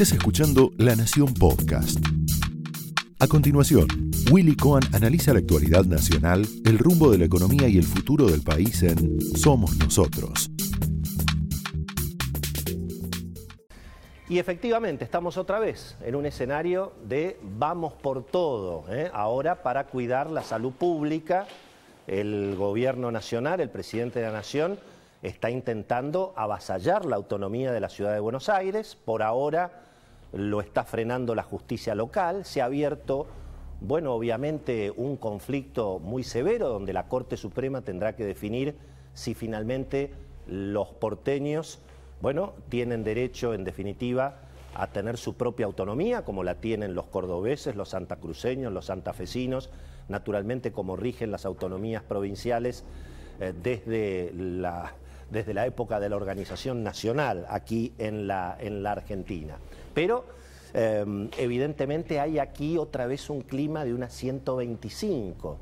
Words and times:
Estás 0.00 0.16
escuchando 0.16 0.70
La 0.78 0.94
Nación 0.94 1.34
Podcast. 1.34 1.98
A 3.18 3.26
continuación, 3.26 3.88
Willy 4.30 4.54
Cohen 4.54 4.84
analiza 4.94 5.32
la 5.32 5.40
actualidad 5.40 5.86
nacional, 5.86 6.46
el 6.64 6.78
rumbo 6.78 7.10
de 7.10 7.18
la 7.18 7.24
economía 7.24 7.66
y 7.66 7.78
el 7.78 7.82
futuro 7.82 8.26
del 8.26 8.42
país 8.42 8.80
en 8.84 9.20
Somos 9.36 9.76
Nosotros. 9.76 10.52
Y 14.28 14.38
efectivamente, 14.38 15.02
estamos 15.02 15.36
otra 15.36 15.58
vez 15.58 15.96
en 16.04 16.14
un 16.14 16.26
escenario 16.26 16.92
de 17.08 17.36
vamos 17.42 17.92
por 17.94 18.24
todo, 18.24 18.84
¿eh? 18.88 19.10
ahora 19.12 19.64
para 19.64 19.88
cuidar 19.88 20.30
la 20.30 20.44
salud 20.44 20.74
pública. 20.74 21.48
El 22.06 22.54
gobierno 22.54 23.10
nacional, 23.10 23.58
el 23.58 23.70
presidente 23.70 24.20
de 24.20 24.26
la 24.26 24.32
nación, 24.32 24.78
está 25.22 25.50
intentando 25.50 26.34
avasallar 26.36 27.04
la 27.04 27.16
autonomía 27.16 27.72
de 27.72 27.80
la 27.80 27.88
ciudad 27.88 28.12
de 28.12 28.20
Buenos 28.20 28.48
Aires. 28.48 28.96
Por 29.04 29.24
ahora 29.24 29.87
lo 30.32 30.60
está 30.60 30.84
frenando 30.84 31.34
la 31.34 31.42
justicia 31.42 31.94
local. 31.94 32.44
Se 32.44 32.60
ha 32.60 32.66
abierto, 32.66 33.26
bueno, 33.80 34.12
obviamente 34.12 34.92
un 34.96 35.16
conflicto 35.16 35.98
muy 35.98 36.22
severo 36.22 36.68
donde 36.68 36.92
la 36.92 37.08
Corte 37.08 37.36
Suprema 37.36 37.82
tendrá 37.82 38.14
que 38.14 38.24
definir 38.24 38.76
si 39.14 39.34
finalmente 39.34 40.12
los 40.46 40.88
porteños, 40.88 41.80
bueno, 42.20 42.54
tienen 42.68 43.04
derecho 43.04 43.54
en 43.54 43.64
definitiva 43.64 44.40
a 44.74 44.88
tener 44.88 45.16
su 45.16 45.34
propia 45.34 45.66
autonomía, 45.66 46.24
como 46.24 46.44
la 46.44 46.56
tienen 46.56 46.94
los 46.94 47.06
cordobeses, 47.06 47.74
los 47.74 47.90
santacruceños, 47.90 48.72
los 48.72 48.86
santafesinos, 48.86 49.70
naturalmente 50.08 50.72
como 50.72 50.96
rigen 50.96 51.30
las 51.30 51.44
autonomías 51.44 52.02
provinciales 52.02 52.84
eh, 53.40 53.52
desde 53.60 54.32
la 54.34 54.94
desde 55.30 55.54
la 55.54 55.66
época 55.66 56.00
de 56.00 56.08
la 56.08 56.16
organización 56.16 56.82
nacional 56.82 57.46
aquí 57.48 57.92
en 57.98 58.26
la, 58.26 58.56
en 58.58 58.82
la 58.82 58.92
Argentina. 58.92 59.56
Pero 59.94 60.24
em, 60.74 61.28
evidentemente 61.38 62.20
hay 62.20 62.38
aquí 62.38 62.78
otra 62.78 63.06
vez 63.06 63.28
un 63.30 63.42
clima 63.42 63.84
de 63.84 63.94
una 63.94 64.08
125. 64.08 65.58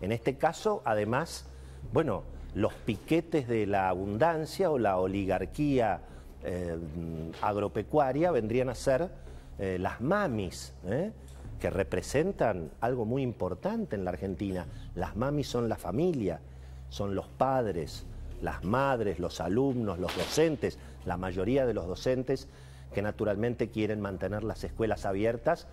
En 0.00 0.12
este 0.12 0.36
caso, 0.36 0.82
además, 0.84 1.46
bueno, 1.92 2.22
los 2.54 2.72
piquetes 2.74 3.48
de 3.48 3.66
la 3.66 3.88
abundancia 3.88 4.70
o 4.70 4.78
la 4.78 4.98
oligarquía 4.98 6.00
em, 6.42 7.32
agropecuaria 7.40 8.30
vendrían 8.30 8.68
a 8.68 8.74
ser 8.74 9.10
eh, 9.58 9.76
las 9.78 10.00
mamis, 10.00 10.72
¿eh? 10.86 11.12
que 11.58 11.70
representan 11.70 12.70
algo 12.80 13.04
muy 13.04 13.22
importante 13.22 13.96
en 13.96 14.04
la 14.04 14.10
Argentina. 14.10 14.66
Las 14.94 15.16
mamis 15.16 15.48
son 15.48 15.68
la 15.68 15.76
familia, 15.76 16.40
son 16.88 17.14
los 17.14 17.26
padres, 17.26 18.06
las 18.42 18.64
madres, 18.64 19.18
los 19.18 19.40
alumnos, 19.40 19.98
los 19.98 20.16
docentes, 20.16 20.78
la 21.04 21.16
mayoría 21.16 21.66
de 21.66 21.74
los 21.74 21.86
docentes 21.86 22.48
que 22.92 23.02
naturalmente 23.02 23.68
quieren 23.68 24.00
mantener 24.00 24.44
las 24.44 24.64
escuelas 24.64 25.04
abiertas 25.04 25.66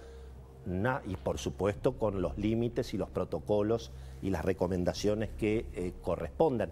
y 1.05 1.15
por 1.17 1.37
supuesto 1.37 1.93
con 1.93 2.21
los 2.21 2.37
límites 2.37 2.93
y 2.93 2.97
los 2.97 3.09
protocolos 3.09 3.91
y 4.21 4.31
las 4.31 4.43
recomendaciones 4.43 5.29
que 5.37 5.65
eh, 5.73 5.93
correspondan. 6.01 6.71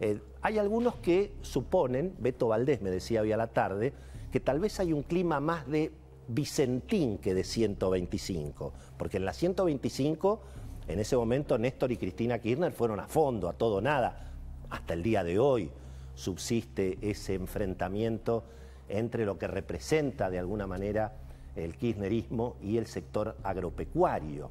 Eh, 0.00 0.20
hay 0.42 0.58
algunos 0.58 0.96
que 0.96 1.32
suponen, 1.42 2.14
Beto 2.18 2.48
Valdés 2.48 2.82
me 2.82 2.90
decía 2.90 3.20
hoy 3.20 3.32
a 3.32 3.36
la 3.36 3.48
tarde, 3.48 3.92
que 4.30 4.40
tal 4.40 4.60
vez 4.60 4.78
hay 4.80 4.92
un 4.92 5.02
clima 5.02 5.40
más 5.40 5.66
de 5.66 5.90
Vicentín 6.28 7.18
que 7.18 7.34
de 7.34 7.44
125, 7.44 8.72
porque 8.96 9.16
en 9.16 9.24
la 9.24 9.32
125, 9.32 10.40
en 10.86 11.00
ese 11.00 11.16
momento 11.16 11.58
Néstor 11.58 11.92
y 11.92 11.96
Cristina 11.96 12.38
Kirchner 12.38 12.72
fueron 12.72 13.00
a 13.00 13.08
fondo, 13.08 13.48
a 13.48 13.52
todo 13.52 13.80
nada, 13.80 14.31
hasta 14.72 14.94
el 14.94 15.02
día 15.02 15.22
de 15.22 15.38
hoy 15.38 15.70
subsiste 16.14 16.98
ese 17.02 17.34
enfrentamiento 17.34 18.42
entre 18.88 19.26
lo 19.26 19.38
que 19.38 19.46
representa 19.46 20.30
de 20.30 20.38
alguna 20.38 20.66
manera 20.66 21.12
el 21.54 21.76
kirchnerismo 21.76 22.56
y 22.62 22.78
el 22.78 22.86
sector 22.86 23.36
agropecuario. 23.42 24.50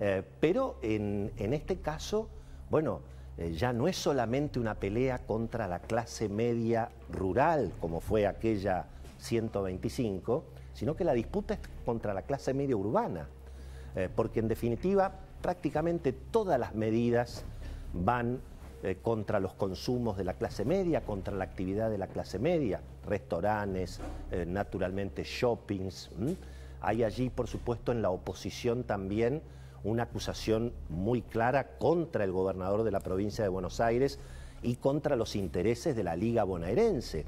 Eh, 0.00 0.22
pero 0.40 0.78
en, 0.82 1.30
este 1.38 1.76
caso, 1.76 2.28
bueno, 2.68 3.00
eh, 3.36 3.52
ya 3.52 3.72
no 3.72 3.86
es 3.86 3.96
solamente 3.96 4.58
una 4.58 4.74
pelea 4.74 5.18
contra 5.18 5.68
la 5.68 5.78
clase 5.78 6.28
media 6.28 6.90
rural, 7.12 7.72
como 7.80 8.00
fue 8.00 8.26
aquella 8.26 8.86
125, 9.18 10.44
sino 10.74 10.96
que 10.96 11.04
la 11.04 11.12
disputa 11.12 11.54
es 11.54 11.60
contra 11.84 12.12
la 12.12 12.22
clase 12.22 12.54
media 12.54 12.76
urbana, 12.76 13.28
eh, 13.94 14.08
porque 14.14 14.40
en 14.40 14.48
definitiva 14.48 15.12
prácticamente 15.40 16.12
todas 16.12 16.58
las 16.58 16.74
medidas 16.74 17.44
van 17.92 18.40
eh, 18.84 18.96
contra 19.02 19.40
los 19.40 19.54
consumos 19.54 20.16
de 20.16 20.22
la 20.22 20.34
clase 20.34 20.64
media, 20.64 21.00
contra 21.00 21.34
la 21.34 21.42
actividad 21.42 21.90
de 21.90 21.98
la 21.98 22.06
clase 22.06 22.38
media, 22.38 22.80
restaurantes, 23.04 23.98
eh, 24.30 24.44
naturalmente 24.46 25.24
shoppings. 25.24 26.10
Hay 26.80 27.02
allí, 27.02 27.28
por 27.28 27.48
supuesto, 27.48 27.90
en 27.90 28.02
la 28.02 28.10
oposición 28.10 28.84
también 28.84 29.42
una 29.82 30.04
acusación 30.04 30.72
muy 30.90 31.22
clara 31.22 31.76
contra 31.78 32.22
el 32.22 32.30
gobernador 32.30 32.84
de 32.84 32.92
la 32.92 33.00
provincia 33.00 33.42
de 33.42 33.50
Buenos 33.50 33.80
Aires 33.80 34.20
y 34.62 34.76
contra 34.76 35.16
los 35.16 35.34
intereses 35.34 35.96
de 35.96 36.04
la 36.04 36.14
Liga 36.14 36.44
Bonaerense, 36.44 37.24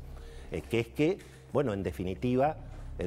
eh, 0.53 0.61
que 0.61 0.79
es 0.79 0.87
que, 0.87 1.19
bueno, 1.53 1.73
en 1.73 1.83
definitiva, 1.83 2.59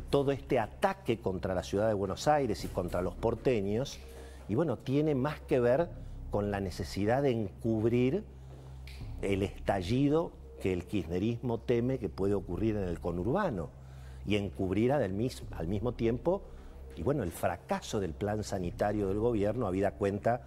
todo 0.10 0.32
este 0.34 0.60
ataque 0.60 1.20
contra 1.20 1.54
la 1.54 1.64
ciudad 1.64 1.88
de 1.88 1.94
Buenos 1.94 2.28
Aires 2.28 2.66
y 2.66 2.68
contra 2.68 3.02
los 3.02 3.14
porteños, 3.14 4.00
y 4.50 4.56
bueno, 4.56 4.76
tiene 4.76 5.16
más 5.16 5.40
que 5.40 5.62
ver 5.62 5.88
con 6.30 6.50
la 6.50 6.60
necesidad 6.60 7.22
de 7.22 7.30
encubrir 7.30 8.24
el 9.24 9.44
estallido 9.44 10.32
que 10.62 10.74
el 10.74 10.86
kirchnerismo 10.86 11.58
teme 11.60 11.98
que 11.98 12.10
puede 12.10 12.34
ocurrir 12.34 12.76
en 12.76 12.84
el 12.84 13.00
conurbano 13.00 13.70
y 14.26 14.36
encubrir 14.36 14.92
al 14.92 15.12
mismo, 15.12 15.48
al 15.52 15.68
mismo 15.68 15.94
tiempo 15.94 16.42
y 16.96 17.04
bueno, 17.04 17.24
el 17.24 17.32
fracaso 17.32 18.00
del 18.00 18.14
plan 18.14 18.44
sanitario 18.44 19.08
del 19.08 19.20
gobierno, 19.20 19.68
habida 19.68 19.92
cuenta 19.92 20.42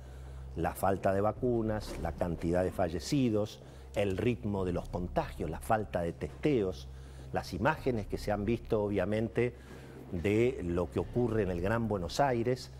la 0.54 0.74
falta 0.74 1.12
de 1.12 1.20
vacunas, 1.20 1.94
la 2.02 2.12
cantidad 2.12 2.62
de 2.62 2.70
fallecidos, 2.70 3.60
el 3.94 4.16
ritmo 4.16 4.64
de 4.64 4.72
los 4.72 4.88
contagios, 4.88 5.50
la 5.50 5.60
falta 5.60 6.02
de 6.02 6.12
testeos, 6.12 6.88
las 7.32 7.52
imágenes 7.52 8.06
que 8.06 8.18
se 8.18 8.32
han 8.32 8.44
visto 8.44 8.82
obviamente 8.82 9.54
de 10.12 10.60
lo 10.62 10.90
que 10.90 11.00
ocurre 11.00 11.42
en 11.42 11.50
el 11.50 11.60
Gran 11.60 11.88
Buenos 11.88 12.20
Aires, 12.20 12.70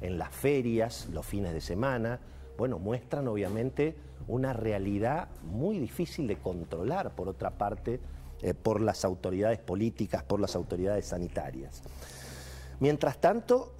en 0.00 0.18
las 0.18 0.34
ferias, 0.34 1.08
los 1.12 1.26
fines 1.26 1.52
de 1.52 1.60
semana, 1.60 2.20
bueno, 2.56 2.78
muestran 2.78 3.28
obviamente 3.28 3.96
una 4.28 4.52
realidad 4.52 5.28
muy 5.44 5.78
difícil 5.78 6.26
de 6.26 6.36
controlar, 6.36 7.14
por 7.14 7.28
otra 7.28 7.50
parte, 7.50 8.00
eh, 8.42 8.54
por 8.54 8.80
las 8.80 9.04
autoridades 9.04 9.58
políticas, 9.58 10.22
por 10.22 10.40
las 10.40 10.56
autoridades 10.56 11.06
sanitarias. 11.06 11.82
Mientras 12.80 13.18
tanto, 13.18 13.72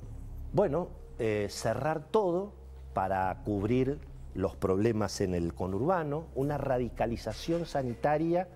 bueno, 0.52 0.88
eh, 1.18 1.48
cerrar 1.50 2.04
todo 2.10 2.52
para 2.94 3.42
cubrir 3.44 3.98
los 4.34 4.56
problemas 4.56 5.20
en 5.20 5.34
el 5.34 5.54
conurbano, 5.54 6.26
una 6.34 6.58
radicalización 6.58 7.66
sanitaria 7.66 8.48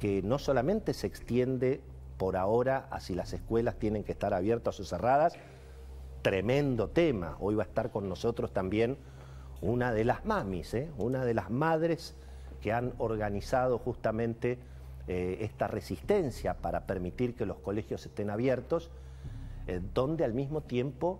que 0.00 0.22
no 0.22 0.38
solamente 0.38 0.92
se 0.92 1.06
extiende 1.06 1.80
por 2.18 2.36
ahora 2.36 2.88
a 2.90 3.00
si 3.00 3.14
las 3.14 3.32
escuelas 3.32 3.76
tienen 3.76 4.04
que 4.04 4.12
estar 4.12 4.34
abiertas 4.34 4.78
o 4.80 4.84
cerradas, 4.84 5.34
tremendo 6.22 6.88
tema. 6.88 7.36
Hoy 7.40 7.54
va 7.54 7.64
a 7.64 7.66
estar 7.66 7.90
con 7.90 8.08
nosotros 8.08 8.52
también 8.52 8.96
una 9.64 9.94
de 9.94 10.04
las 10.04 10.26
mamis, 10.26 10.74
¿eh? 10.74 10.90
una 10.98 11.24
de 11.24 11.32
las 11.32 11.50
madres 11.50 12.14
que 12.60 12.72
han 12.72 12.92
organizado 12.98 13.78
justamente 13.78 14.58
eh, 15.08 15.38
esta 15.40 15.66
resistencia 15.68 16.54
para 16.54 16.86
permitir 16.86 17.34
que 17.34 17.46
los 17.46 17.56
colegios 17.58 18.04
estén 18.04 18.28
abiertos, 18.28 18.90
eh, 19.66 19.80
donde 19.94 20.24
al 20.24 20.34
mismo 20.34 20.60
tiempo, 20.60 21.18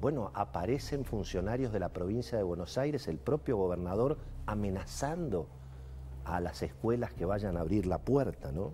bueno, 0.00 0.32
aparecen 0.34 1.04
funcionarios 1.04 1.72
de 1.72 1.78
la 1.78 1.90
provincia 1.90 2.36
de 2.36 2.42
Buenos 2.42 2.78
Aires, 2.78 3.06
el 3.06 3.18
propio 3.18 3.56
gobernador 3.56 4.18
amenazando 4.46 5.46
a 6.24 6.40
las 6.40 6.62
escuelas 6.62 7.12
que 7.12 7.26
vayan 7.26 7.56
a 7.56 7.60
abrir 7.60 7.86
la 7.86 7.98
puerta, 7.98 8.50
¿no? 8.50 8.72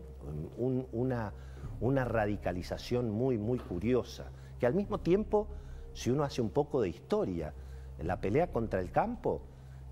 una, 0.92 1.32
una 1.80 2.04
radicalización 2.06 3.10
muy, 3.10 3.36
muy 3.36 3.58
curiosa, 3.58 4.30
que 4.58 4.66
al 4.66 4.74
mismo 4.74 4.98
tiempo, 4.98 5.46
si 5.92 6.10
uno 6.10 6.22
hace 6.22 6.40
un 6.40 6.50
poco 6.50 6.80
de 6.80 6.88
historia, 6.88 7.52
la 8.02 8.20
pelea 8.20 8.48
contra 8.48 8.80
el 8.80 8.90
campo. 8.90 9.42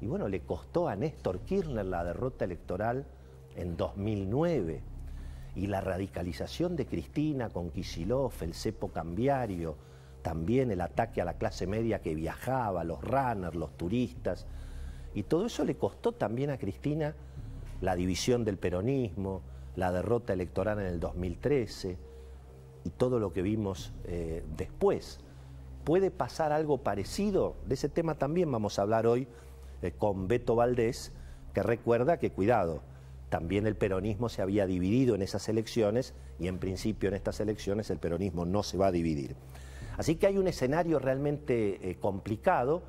Y 0.00 0.06
bueno, 0.06 0.28
le 0.28 0.40
costó 0.40 0.88
a 0.88 0.96
Néstor 0.96 1.40
Kirchner 1.40 1.84
la 1.84 2.05
derrota 2.05 2.44
electoral 2.44 3.06
en 3.56 3.76
2009 3.76 4.82
y 5.56 5.66
la 5.66 5.81
radicalización 5.81 6.76
de 6.76 6.87
Cristina 6.87 7.49
con 7.49 7.70
Kisilov, 7.70 8.32
el 8.43 8.55
cepo 8.55 8.88
cambiario, 8.88 9.76
también 10.22 10.70
el 10.70 10.81
ataque 10.81 11.20
a 11.20 11.25
la 11.25 11.34
clase 11.34 11.66
media 11.66 12.00
que 12.00 12.14
viajaba, 12.14 12.84
los 12.84 13.02
runners, 13.02 13.56
los 13.56 13.76
turistas. 13.76 14.46
Y 15.14 15.25
todo 15.25 15.46
eso 15.46 15.64
le 15.64 15.76
costó 15.76 16.12
también 16.12 16.50
a 16.50 16.58
Cristina 16.58 17.14
la 17.81 17.96
división 17.96 18.44
del 18.44 18.58
peronismo, 18.58 19.43
la 19.75 19.90
derrota 19.93 20.32
electoral 20.32 20.81
en 20.81 20.87
el 20.87 21.00
2013 21.00 21.96
y 22.84 22.90
todo 22.90 23.19
lo 23.19 23.32
que 23.32 23.43
vimos 23.43 23.93
eh, 24.05 24.44
después. 24.56 25.20
¿Puede 25.88 26.11
pasar 26.11 26.52
algo 26.52 26.82
parecido? 26.82 27.56
De 27.64 27.73
ese 27.73 27.88
tema 27.88 28.14
también 28.14 28.52
vamos 28.52 28.79
a 28.79 28.82
hablar 28.82 29.06
hoy 29.06 29.26
eh, 29.81 29.90
con 29.96 30.29
Beto 30.29 30.55
Valdés, 30.55 31.12
que 31.55 31.62
recuerda 31.62 32.19
que, 32.19 32.31
cuidado, 32.31 32.82
también 33.31 33.67
el 33.67 33.75
peronismo 33.75 34.29
se 34.29 34.43
había 34.43 34.67
dividido 34.67 35.14
en 35.14 35.23
esas 35.23 35.49
elecciones 35.49 36.12
y 36.38 36.49
en 36.49 36.58
principio 36.58 37.08
en 37.08 37.14
estas 37.14 37.40
elecciones 37.40 37.88
el 37.88 37.96
peronismo 37.96 38.44
no 38.44 38.62
se 38.62 38.76
va 38.76 38.88
a 38.88 38.93
dividir. 38.93 39.35
Así 39.96 40.17
que 40.17 40.26
hay 40.26 40.37
un 40.37 40.46
escenario 40.46 40.99
realmente 40.99 41.79
eh, 41.81 41.96
complicado. 41.96 42.82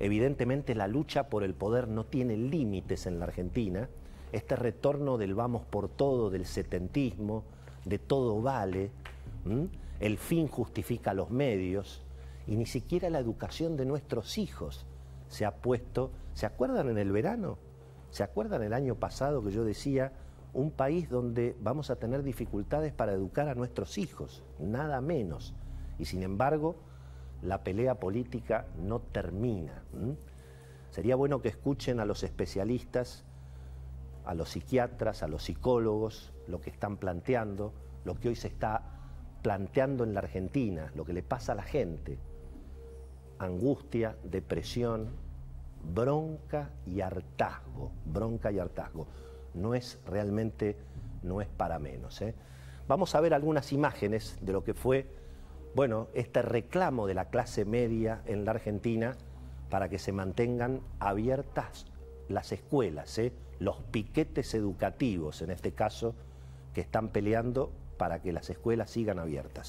Evidentemente 0.00 0.74
la 0.74 0.88
lucha 0.88 1.28
por 1.28 1.44
el 1.44 1.54
poder 1.54 1.86
no 1.86 2.04
tiene 2.04 2.36
límites 2.36 3.06
en 3.06 3.20
la 3.20 3.26
Argentina. 3.26 3.88
Este 4.32 4.56
retorno 4.56 5.18
del 5.18 5.36
vamos 5.36 5.62
por 5.66 5.88
todo, 5.88 6.30
del 6.30 6.46
setentismo, 6.46 7.44
de 7.84 8.00
todo 8.00 8.42
vale, 8.42 8.90
el 10.00 10.18
fin 10.18 10.48
justifica 10.48 11.14
los 11.14 11.30
medios 11.30 12.02
y 12.50 12.56
ni 12.56 12.66
siquiera 12.66 13.08
la 13.10 13.20
educación 13.20 13.76
de 13.76 13.86
nuestros 13.86 14.36
hijos 14.36 14.84
se 15.28 15.46
ha 15.46 15.54
puesto. 15.54 16.10
¿Se 16.34 16.46
acuerdan 16.46 16.88
en 16.88 16.98
el 16.98 17.12
verano? 17.12 17.58
¿Se 18.10 18.24
acuerdan 18.24 18.64
el 18.64 18.72
año 18.72 18.96
pasado 18.96 19.40
que 19.44 19.52
yo 19.52 19.64
decía 19.64 20.12
un 20.52 20.72
país 20.72 21.08
donde 21.08 21.56
vamos 21.60 21.90
a 21.90 21.96
tener 21.96 22.24
dificultades 22.24 22.92
para 22.92 23.12
educar 23.12 23.48
a 23.48 23.54
nuestros 23.54 23.98
hijos? 23.98 24.42
Nada 24.58 25.00
menos. 25.00 25.54
Y 25.96 26.06
sin 26.06 26.24
embargo, 26.24 26.74
la 27.40 27.62
pelea 27.62 28.00
política 28.00 28.66
no 28.76 28.98
termina. 28.98 29.84
Sería 30.90 31.14
bueno 31.14 31.40
que 31.42 31.50
escuchen 31.50 32.00
a 32.00 32.04
los 32.04 32.24
especialistas, 32.24 33.24
a 34.24 34.34
los 34.34 34.48
psiquiatras, 34.48 35.22
a 35.22 35.28
los 35.28 35.44
psicólogos, 35.44 36.32
lo 36.48 36.60
que 36.60 36.70
están 36.70 36.96
planteando, 36.96 37.72
lo 38.04 38.16
que 38.16 38.30
hoy 38.30 38.34
se 38.34 38.48
está 38.48 38.82
planteando 39.40 40.02
en 40.02 40.14
la 40.14 40.20
Argentina, 40.20 40.90
lo 40.96 41.04
que 41.04 41.12
le 41.12 41.22
pasa 41.22 41.52
a 41.52 41.54
la 41.54 41.62
gente. 41.62 42.18
Angustia, 43.40 44.16
depresión, 44.22 45.08
bronca 45.82 46.70
y 46.86 47.00
hartazgo, 47.00 47.90
bronca 48.04 48.52
y 48.52 48.58
hartazgo. 48.58 49.06
No 49.54 49.74
es 49.74 49.98
realmente, 50.06 50.76
no 51.22 51.40
es 51.40 51.48
para 51.48 51.78
menos. 51.78 52.20
¿eh? 52.20 52.34
Vamos 52.86 53.14
a 53.14 53.20
ver 53.20 53.32
algunas 53.32 53.72
imágenes 53.72 54.36
de 54.42 54.52
lo 54.52 54.62
que 54.62 54.74
fue, 54.74 55.06
bueno, 55.74 56.08
este 56.12 56.42
reclamo 56.42 57.06
de 57.06 57.14
la 57.14 57.30
clase 57.30 57.64
media 57.64 58.20
en 58.26 58.44
la 58.44 58.50
Argentina 58.50 59.16
para 59.70 59.88
que 59.88 59.98
se 59.98 60.12
mantengan 60.12 60.80
abiertas 60.98 61.86
las 62.28 62.52
escuelas, 62.52 63.18
¿eh? 63.18 63.32
los 63.58 63.76
piquetes 63.90 64.52
educativos, 64.54 65.40
en 65.40 65.50
este 65.50 65.72
caso, 65.72 66.14
que 66.74 66.82
están 66.82 67.08
peleando 67.08 67.72
para 67.96 68.20
que 68.20 68.32
las 68.32 68.50
escuelas 68.50 68.90
sigan 68.90 69.18
abiertas. 69.18 69.68